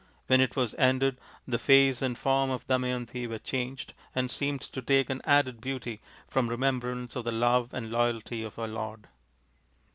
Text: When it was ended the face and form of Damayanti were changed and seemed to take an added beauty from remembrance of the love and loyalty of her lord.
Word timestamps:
When 0.25 0.41
it 0.41 0.55
was 0.55 0.73
ended 0.79 1.19
the 1.47 1.59
face 1.59 2.01
and 2.01 2.17
form 2.17 2.49
of 2.49 2.65
Damayanti 2.65 3.27
were 3.27 3.37
changed 3.37 3.93
and 4.15 4.31
seemed 4.31 4.61
to 4.61 4.81
take 4.81 5.11
an 5.11 5.21
added 5.25 5.61
beauty 5.61 6.01
from 6.27 6.49
remembrance 6.49 7.15
of 7.15 7.23
the 7.23 7.31
love 7.31 7.71
and 7.71 7.91
loyalty 7.91 8.41
of 8.41 8.55
her 8.55 8.67
lord. 8.67 9.05